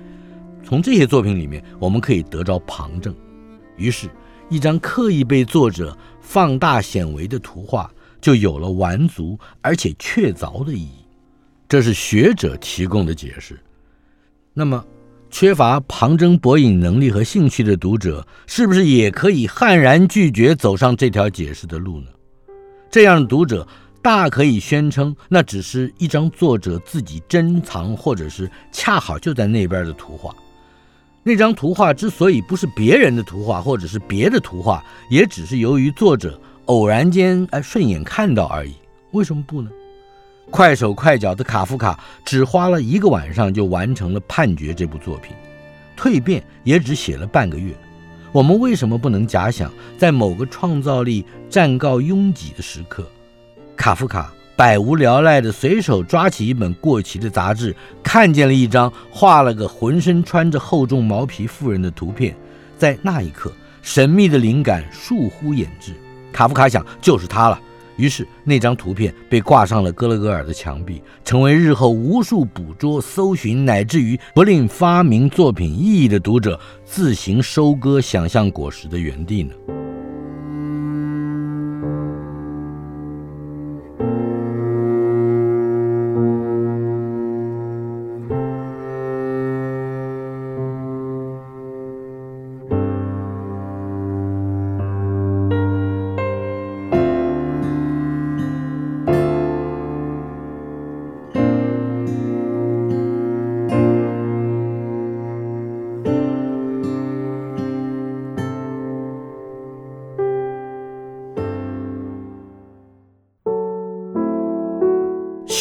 [0.64, 3.14] 从这些作品里面，我们可以得着旁证。
[3.78, 4.10] 于是，
[4.50, 7.90] 一张刻意被作者放大显微的图画，
[8.22, 11.06] 就有了完足而且确凿的意义。
[11.68, 13.60] 这是学者提供的解释。
[14.54, 14.86] 那么，
[15.30, 22.08] 缺乏旁征博引能力和兴趣的读者，是不是也可以悍然拒绝走上这条解释的路呢？
[22.90, 23.68] 这样的读者
[24.02, 30.34] 大可以宣称，那只是一张作者自己珍藏，或者是恰好就在那边的图画。
[31.28, 38.76] 那张图画之所以不是别人的图画，或者是别的图画，也只是由于作者偶然间哎顺眼看到而已。
[39.10, 39.72] 为什么不呢？
[40.52, 45.36] 快手快脚的卡夫卡只花了一个晚上就完成了《判决》这部作品，
[46.00, 47.74] 《蜕变》也只写了半个月。
[48.32, 53.04] 我们为什么不能假想，在某个创造力暂告拥挤的时刻，
[53.76, 62.36] 卡夫卡百无聊赖地随手抓起一本过期的杂志，看见了一张画了个浑身穿着厚重毛皮妇人的图片，
[62.78, 65.92] 在那一刻，神秘的灵感倏忽掩至，
[66.32, 67.60] 卡夫卡想，就是它了。
[67.98, 79.54] 于是，那张图片被挂上了格勒戈尔的墙壁，成为日后无数捕捉、搜寻，乃至于不吝发明作品意义的读者自行收割想象果实的园地呢。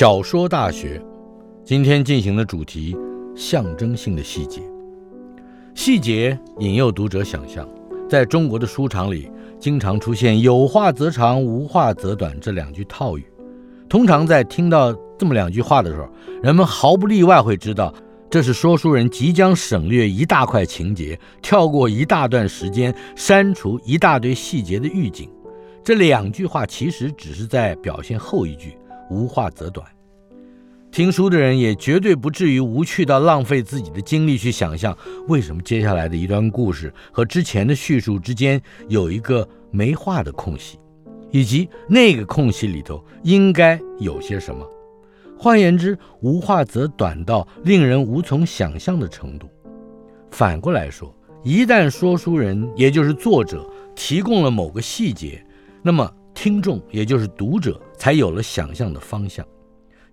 [0.04, 1.00] 小说大学，
[1.64, 2.94] 今天进行的主题：
[3.34, 4.60] 象征性的细节。
[5.74, 7.66] 细节引诱读者想象，
[8.06, 13.24] 在中国的书场里，经常出现“有话则长，无话则短”这两句套语。
[13.88, 16.06] 通常在听到这么两句话的时候，
[16.42, 17.90] 人们毫不例外会知道，
[18.28, 25.30] 这是说书人即将省略一大块情节，跳过一大段时间，删除一大堆细节的预警。
[25.82, 28.76] 这两句话其实只是在表现后一句。
[29.10, 29.86] 无话则短，
[30.94, 40.78] 听书的人也绝对不至于无趣到浪费自己的精力去想象，为什么接下来的一段故事和之前的叙述之间有一个没话的空隙，
[41.32, 44.64] 以及那个空隙里头应该有些什么。
[45.36, 49.48] 换言之，无话则短到令人无从想象的程度。
[50.30, 55.44] 反过来说，一旦说书人，也就是作者提供了某个细节，
[55.82, 56.08] 那么。
[56.34, 59.46] 听众也就是读者，才有了想象的方向。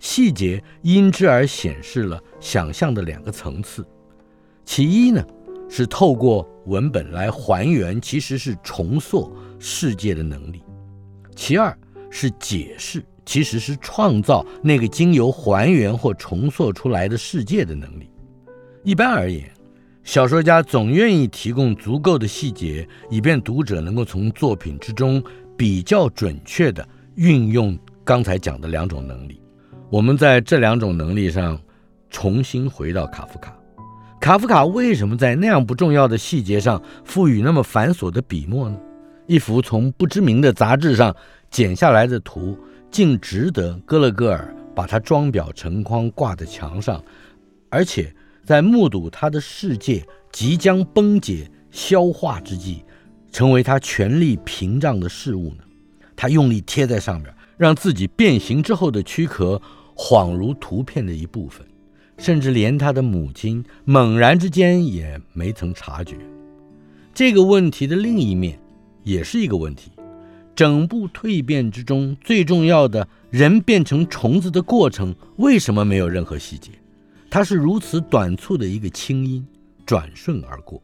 [0.01, 3.85] 细节因之而显示了想象的两个层次。
[4.65, 5.23] 其一呢，
[5.69, 10.59] 是透过文本来还原，其实是重塑世界的能力；
[11.35, 11.77] 其二
[12.09, 18.09] 是解释，其实是创造那个经由还原或重塑出来的世界的能力。
[18.83, 19.49] 一般而言，
[20.03, 25.23] 小说家总愿意提供足够的细节，以便读者能够从作品之中。
[25.57, 26.83] 比较准确地
[27.13, 29.39] 运用刚才讲的两种能力，
[29.91, 31.59] 我们在这两种能力上
[32.09, 33.53] 重新回到卡夫卡。
[34.21, 38.77] 卡夫卡为什么在那样不重要的细节上赋予那么繁琐的笔墨呢？
[39.27, 41.13] 一幅从不知名的杂志上
[41.49, 42.57] 剪下来的图，
[42.89, 47.03] 竟值得哥勒戈尔把它装裱成框挂在墙上，
[47.69, 48.15] 而且
[48.45, 52.85] 在目睹他的世界即将崩解消化之际。
[53.29, 55.63] 成为他权力屏障的事物呢？
[56.15, 59.61] 他用力贴在上面，让自己变形之后的躯壳
[60.03, 61.63] 恍如图片的一部分，
[62.17, 66.17] 甚至连他的母亲猛然之间也没曾察觉。
[67.13, 68.57] 这个问题的另一面
[69.03, 69.91] 也是一个问题：
[70.55, 76.71] 整部蜕变之中最重要的人变成虫子的过程，为什么没有任何细节？
[77.29, 79.45] 它是如此短促的一个轻音，
[79.85, 80.81] 转瞬而过。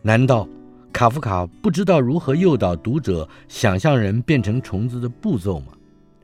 [0.00, 0.48] 难道？
[0.92, 5.72] 卡夫卡不知道如何诱导读者想象人变成虫子的步骤吗？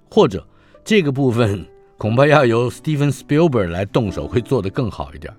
[0.09, 0.47] 或者
[0.85, 1.67] 这个部分
[2.01, 5.31] 恐怕要由 Steven Spielberg 来动手会做得更好一点。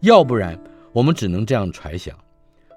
[0.00, 2.14] 要不然，我们只能这样揣想：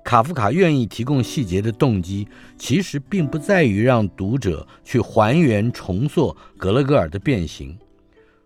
[0.01, 2.25] 卡夫卡愿意提供细节的动机，
[2.57, 7.77] 其实并不在于让读者去还原重塑格勒格尔的变形，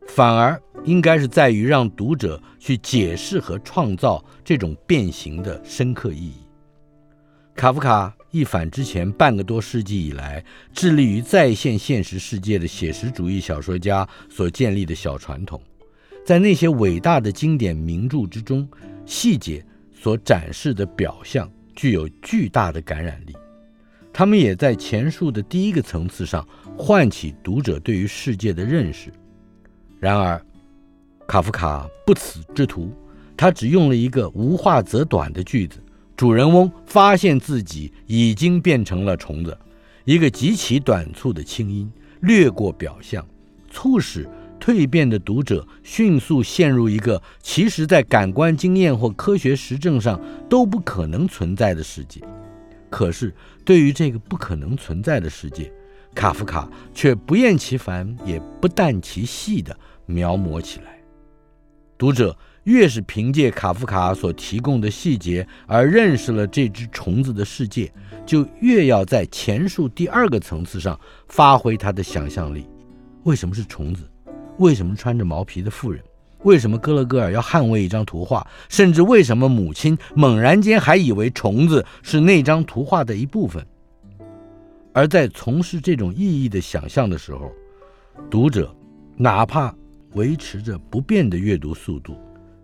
[0.08, 6.38] 反而应该是在于让读者去解释和创造这种变形的深刻意义。
[7.54, 15.62] 卡夫卡一反之前半个多世纪以来致力于再现现实世界的写实主义小说家所建立的小传统。
[16.26, 18.68] 在那些伟大的经典名著之中，
[19.06, 19.64] 细节
[19.94, 23.36] 所展示的表象具有巨大的感染力。
[24.14, 29.12] 他们也在前述的第一个层次上唤起读者对于世界的认识。
[30.00, 30.42] 然而，
[31.28, 32.94] 卡夫卡不此之徒，
[33.36, 35.81] 他只用了一个无话则短的句子：
[36.22, 39.58] 主人翁发现自己已经变成了虫子。
[40.06, 43.28] 一个极其短促的轻音，掠过表象，
[43.72, 44.30] 促使。
[44.60, 52.22] 蜕变的读者迅速陷入一个其实在感官经验或科学实证上都不可能存在的世界。
[52.92, 53.34] 可是，
[53.66, 55.74] 对于这个不可能存在的世界，
[56.14, 61.02] 卡夫卡却不厌其烦也不淡其细地描摹起来。
[61.98, 67.92] 读者越是凭借卡夫卡所提供的细节而认识了这只虫子的世界，
[68.26, 72.68] 就越要在前述第二个层次上发挥他的想象力。
[73.24, 74.04] 为什么是虫子？
[74.58, 76.04] 为什么穿着毛皮的妇人？
[76.44, 78.46] 为什么哥勒格尔要捍卫一张图画？
[78.68, 83.66] 甚至为什么母亲猛然间还以为虫子是那张图画的一部分？
[84.94, 87.52] 而在从事这种意义的想象的时候，
[88.30, 88.76] 读者
[89.16, 89.74] 哪怕
[90.14, 92.18] 维持着不变的阅读速度，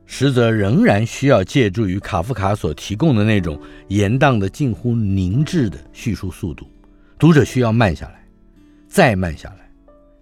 [0.07, 6.67] 实则仍然需要借助于卡夫卡所提供的那种延宕的近乎凝滞的叙述速度。
[7.19, 8.27] 读者需要慢下来，
[8.87, 9.69] 再慢下来，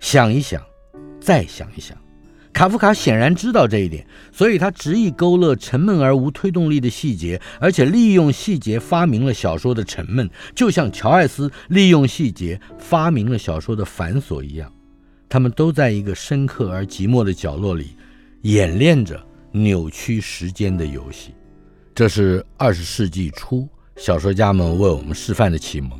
[0.01, 0.61] 想一想。
[1.21, 1.97] 再想一想，
[2.53, 14.71] 卡夫卡显然知道这一点，所以他执意勾勒沉闷而无推动力的细节，而且利用细节发明了小说的沉闷，就像乔艾斯利用细节发明了小说的繁琐一样。
[15.27, 17.95] 他们都在一个深刻而寂寞的角落里
[18.43, 19.25] 演练着
[19.55, 21.33] 扭曲时间的游戏。
[21.93, 25.97] 这是二十世纪初小说家们为我们示范的启蒙。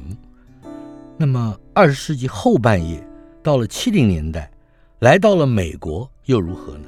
[1.18, 3.02] 那么，二十世纪后半叶
[3.42, 4.52] 到了七零年代。
[5.00, 6.88] 来到了美国又如何呢？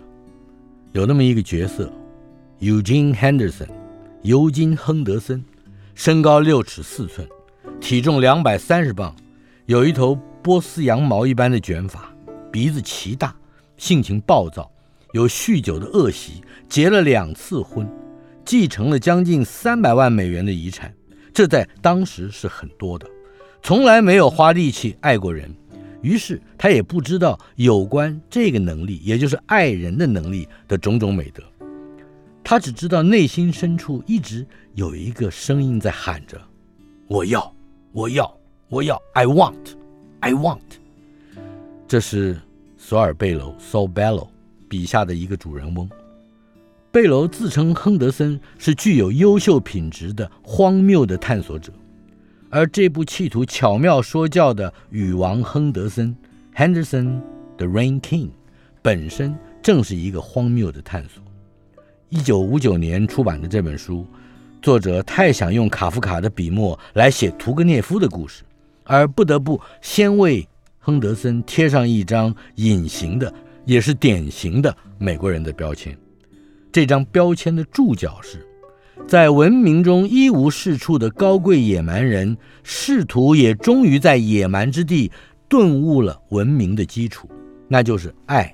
[0.93, 1.91] 有那么一个角色
[2.59, 3.67] ，Eugene Henderson，
[4.23, 5.43] 尤金·亨德森，
[5.93, 7.27] 身高六尺四寸，
[7.79, 9.13] 体重两百三十磅，
[9.65, 12.09] 有一头波斯羊毛一般的卷发，
[12.49, 13.35] 鼻子奇大，
[13.75, 14.71] 性情暴躁，
[15.17, 17.89] 有酗酒的恶习，结了两次婚，
[18.45, 20.93] 继承了将近三百万美元的遗产，
[21.33, 23.09] 这在当时是很多的，
[23.63, 25.51] 从来没有花力气爱过人。
[26.03, 31.43] 于是他也不知道有关这个能力，也就是爱人的能力的种种美德。
[32.43, 34.45] 他只知道内心深处一直
[34.75, 36.39] 有一个声音在喊着
[37.09, 37.51] ：“我要，
[37.91, 38.37] 我要，
[38.69, 39.73] 我要！I want,
[40.19, 40.59] I want。”
[41.89, 42.39] 这是
[42.77, 44.27] 索尔贝楼 （Solbello）
[44.67, 45.89] 笔下的一个主人翁。
[46.91, 51.71] 贝楼自称亨德森是具有优秀品质的荒谬的探索者。
[52.49, 56.15] 而这部企图巧妙说教的雨王亨德森
[56.55, 57.19] （Henderson
[57.57, 58.29] the Rain King）
[58.81, 61.21] 本身正是一个荒谬的探索。
[62.09, 64.07] 一九五九年出版的这本书，
[64.61, 68.43] 作者太想用卡夫卡的笔墨来写屠格涅夫的故事，
[68.85, 70.47] 而不得不先为
[70.79, 73.31] 亨德森贴上一张隐形的，
[73.67, 75.95] 也是典型的美国人的标签。
[76.71, 78.43] 这张标签的注脚是。
[79.07, 85.11] 在文明中一无是处的高贵野蛮人，试图也终于在野蛮之地
[85.47, 87.29] 顿悟了文明的基础，
[87.67, 88.53] 那就是爱，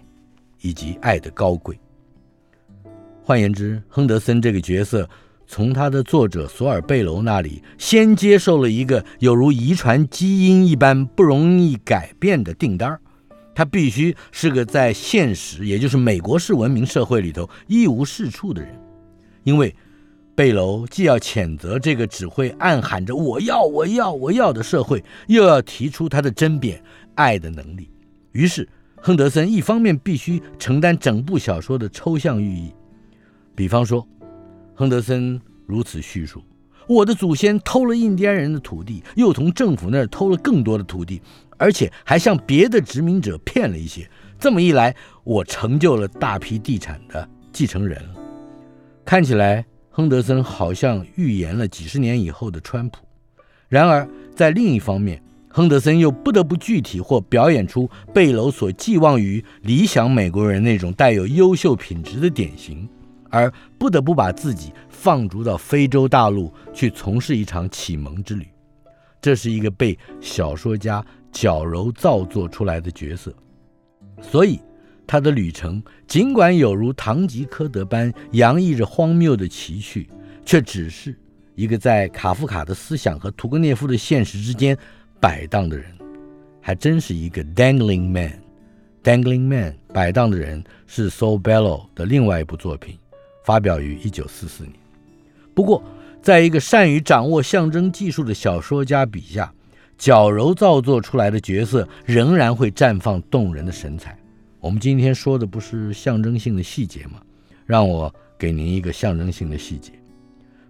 [0.62, 1.80] 以及爱的高贵。
[3.24, 5.10] 换言之，亨德森这个角色
[5.48, 13.00] 从他的作者索尔贝楼那里先接受了一个有如遗传基因一般不容易改变的订单，
[13.56, 18.80] 他必须是个在现实，也就是美国式文明社会里头一无是处的人，
[19.44, 19.76] 因为。
[20.36, 26.76] 贝楼既要谴责这个只会暗喊着“我要，我要，我要”的社会，又要提出他的针砭
[27.14, 27.88] 爱的能力。
[28.32, 32.74] 于是，亨德森一方面必须承担整部小说的抽象寓意。
[33.54, 34.08] 比方说，
[34.74, 36.42] 亨德森如此叙述
[36.88, 41.22] ：“我的祖先偷了印第安人的土地，又从政府那儿偷了更多的土地，
[41.58, 44.10] 而且还向别的殖民者骗了一些。
[44.40, 48.02] 这么一来，我成就了大批地产的继承人。
[49.06, 49.66] 看起来。”
[49.96, 52.98] 亨德森好像预言了几十年以后的川普，
[53.70, 62.90] 然而在另一方面，亨德森又不得不具体或表演出贝楼所寄望于理想美国人那种带有优秀品质的典型，
[63.34, 68.48] 而不得不把自己放逐到非洲大陆去从事一场启蒙之旅。
[69.20, 73.34] 这是一个被小说家矫揉造作出来的角色，
[74.22, 74.60] 所以
[75.08, 80.08] 他的旅程尽管有如堂吉诃德般洋溢着荒谬的奇趣，
[80.46, 81.18] 却只是
[81.56, 84.78] 一个在卡夫卡的思想和屠格涅夫的现实之间
[85.20, 85.86] 摆荡的人，
[86.62, 88.40] 还真是一个 dangling man。
[89.02, 92.98] dangling man 摆荡的人是 Saul Bellow 的另外一部作品，
[93.44, 94.74] 发表于一九四四年。
[95.54, 95.84] 不过，
[96.22, 99.54] 在一个善于掌握象征技术的小说家笔下，
[99.98, 104.18] 矫揉造作出来的角色仍然会绽放动人的神采。
[104.60, 107.22] 我们今天说的不是象征性的细节吗？
[107.66, 109.92] 让我给您一个象征性的细节：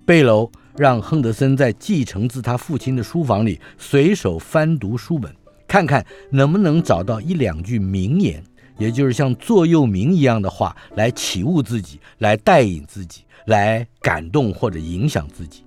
[0.06, 5.34] 贝楼让亨德森在继承自他父亲的书房里随手翻读书本，
[5.68, 8.44] 看看能不能找到一两句名言，
[8.78, 13.24] 也就是像座右铭一样的话，来启悟自己，来带引自己。
[13.48, 15.66] 来感动或者影响自己，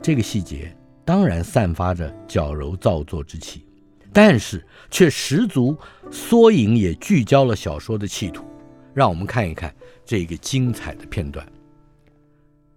[0.00, 3.66] 这个细节当然散发着矫揉造作之气，
[4.14, 5.76] 但是却十足
[6.10, 8.46] 缩影也聚焦了小说的企图。
[8.94, 9.74] 让我们看一看
[10.06, 11.46] 这个精彩的片段。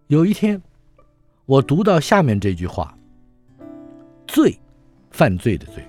[0.08, 0.62] 有一天，
[1.46, 2.94] 我读到下面这句话
[4.28, 4.60] ：“罪，
[5.12, 5.82] 犯罪的罪，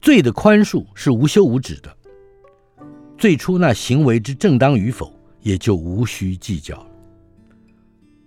[0.00, 1.96] 罪的宽恕是无休无止的。
[3.18, 5.12] 最初那行为之正当与否，
[5.42, 6.86] 也就无需计较了。”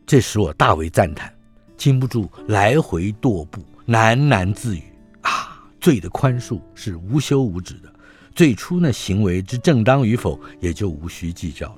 [0.06, 1.34] 这使我大为赞叹，
[1.78, 4.84] 禁不住来回踱步，喃喃自语
[5.24, 7.92] ：“啊，罪的宽恕是无休无止的，
[8.36, 11.78] 最初那行为之正当与否，也就无需计较了。”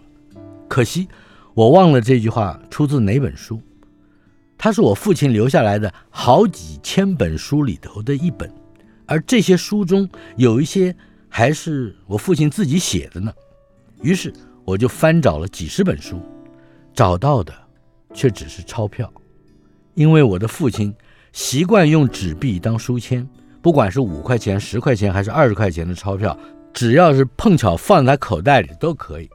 [0.68, 1.08] 可惜
[1.54, 3.62] 我忘了这句话出自哪本书，
[4.58, 8.52] 它是我父亲留下来的好几千本书里头的一本，
[9.06, 10.96] 而这些书中有一些
[11.36, 13.34] 还是我父亲自己写的呢。
[14.04, 14.32] 于是
[14.64, 16.22] 我就翻找了几十本书，
[16.94, 17.52] 找到的。
[18.16, 19.12] 却只是钞票，
[19.96, 20.94] 因为我的父亲
[21.32, 23.28] 习惯用纸币当书签，
[23.60, 26.38] 不管是五块钱、十块钱还是二十块钱的钞票，
[26.72, 29.28] 只要是碰巧放在口袋里都可以。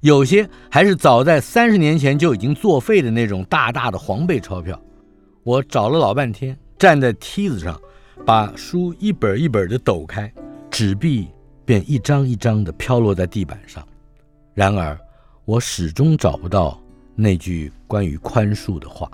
[0.00, 4.82] 有些还是早在三十年前就已经作废的那种大大的黄背钞票。
[5.44, 7.80] 我找了老半天，站在梯子上，
[8.26, 10.28] 把书一本一本的抖开，
[10.72, 11.28] 纸币
[11.64, 13.86] 便一张一张的飘落在地板上。
[14.52, 14.98] 然而，
[15.44, 16.80] 我始终找不到。
[17.16, 19.08] 那句关于宽恕的话，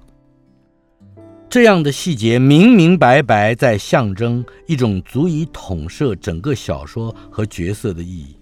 [1.50, 8.36] 这样的细节明明白白在象征一种足以统摄整个小说和角色的意义。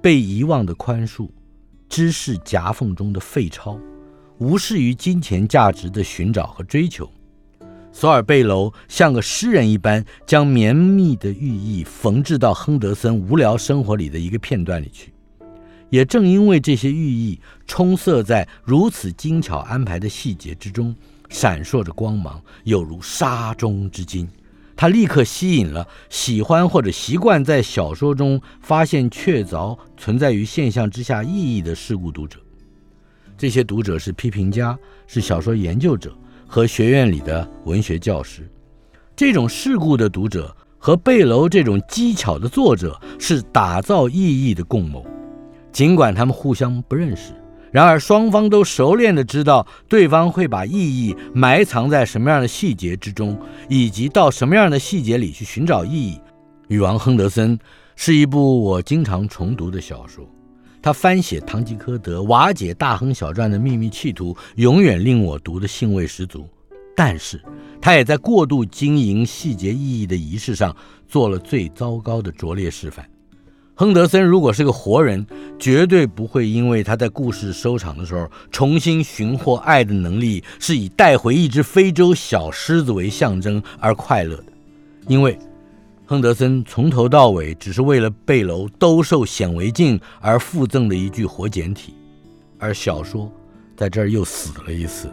[0.00, 1.28] 被遗忘的宽恕，
[1.86, 3.78] 知识夹缝中的废钞，
[4.38, 7.06] 无视于金钱价值的寻找和追求。
[7.92, 15.12] 索尔贝楼像个诗人一般，将绵密的寓意缝制到亨德森无聊生活里的一个片段里去。
[15.90, 20.96] 也正因为这些寓意充塞在如此精巧安排的细节之中，
[21.28, 24.26] 闪烁着光芒，有如沙中之金。
[24.74, 32.40] 他立刻吸引了喜欢或者习惯在小说中发现确凿存在于现象之下意义的事故读者。
[33.36, 34.76] 这些读者是批评家，
[35.06, 36.16] 是小说研究者
[36.52, 38.46] 和学院里的文学教师。
[39.16, 45.02] 这种世故的读者和贝楼这种机巧的作者是打造意义的共谋。
[45.72, 47.32] 尽管他们互相不认识，
[47.70, 53.34] 然而双方都熟练地知道对方会把意义埋藏在什么样的细节之中，
[53.70, 56.16] 以及到什么样的细节里去寻找意义。
[56.68, 57.58] 《女王亨德森》
[57.96, 60.28] 是一部我经常重读的小说，
[60.82, 66.44] 他翻写《堂吉诃德》瓦解大亨小传的秘密企图，永远令我读的兴味十足。
[66.96, 67.40] 但是，
[67.80, 70.76] 他也在过度经营细节意义的仪式上
[71.06, 73.08] 做了最糟糕的拙劣示范。
[73.74, 75.24] 亨德森如果是个活人，
[75.58, 84.44] 绝对不会因为他在故事收场的时候重新寻获爱的能力是以带回一只非洲小狮子为象征而快乐的，
[85.08, 85.38] 因为
[86.12, 91.94] 亨德森从头到尾只是为了背楼兜售显微镜而附赠的一具活检体，
[92.58, 93.32] 而小说
[93.74, 95.08] 在这儿又死了一次。